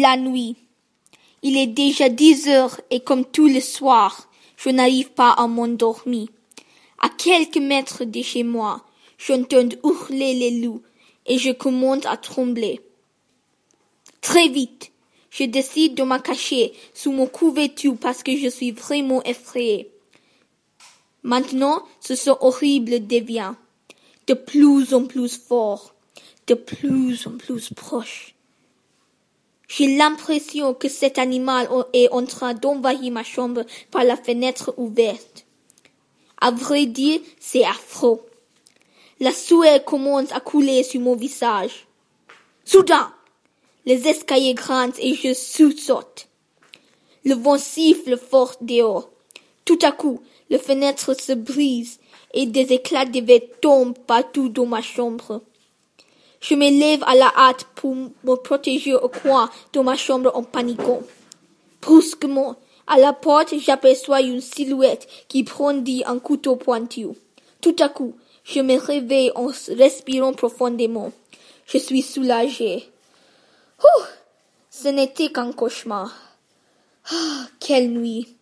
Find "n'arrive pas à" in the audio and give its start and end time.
4.68-5.48